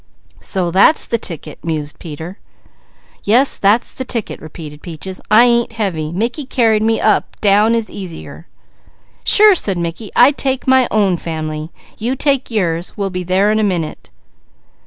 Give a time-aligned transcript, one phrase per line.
[0.39, 2.39] "So that's the ticket!" mused Peter.
[3.23, 5.21] "Yes, that's the ticket," repeated Peaches.
[5.29, 6.11] "I ain't heavy.
[6.11, 8.47] Mickey carried me up, down is easier."
[9.23, 10.09] "Sure!" said Mickey.
[10.15, 11.69] "I take my own family.
[11.99, 12.97] You take yours.
[12.97, 14.09] We'll be there in a minute."